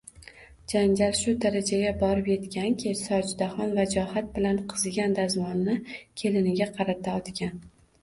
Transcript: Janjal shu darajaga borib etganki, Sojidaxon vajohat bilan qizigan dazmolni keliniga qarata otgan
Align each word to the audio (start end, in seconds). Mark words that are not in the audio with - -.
Janjal 0.71 1.11
shu 1.19 1.33
darajaga 1.43 1.91
borib 1.99 2.31
etganki, 2.37 2.95
Sojidaxon 3.03 3.77
vajohat 3.83 4.35
bilan 4.41 4.63
qizigan 4.75 5.17
dazmolni 5.23 5.81
keliniga 6.25 6.73
qarata 6.83 7.19
otgan 7.25 7.67